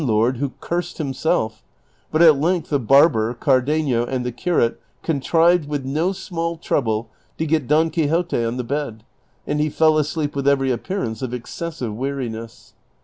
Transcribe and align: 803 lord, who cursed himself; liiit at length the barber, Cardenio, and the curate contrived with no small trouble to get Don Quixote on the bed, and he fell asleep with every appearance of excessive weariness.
803 0.01 0.13
lord, 0.17 0.37
who 0.37 0.53
cursed 0.59 0.97
himself; 0.97 1.61
liiit 2.11 2.25
at 2.27 2.39
length 2.41 2.69
the 2.71 2.79
barber, 2.79 3.35
Cardenio, 3.35 4.03
and 4.03 4.25
the 4.25 4.31
curate 4.31 4.81
contrived 5.03 5.69
with 5.69 5.85
no 5.85 6.11
small 6.11 6.57
trouble 6.57 7.11
to 7.37 7.45
get 7.45 7.67
Don 7.67 7.91
Quixote 7.91 8.43
on 8.43 8.57
the 8.57 8.63
bed, 8.63 9.03
and 9.45 9.59
he 9.59 9.69
fell 9.69 9.99
asleep 9.99 10.35
with 10.35 10.47
every 10.47 10.71
appearance 10.71 11.21
of 11.21 11.35
excessive 11.35 11.95
weariness. 11.95 12.73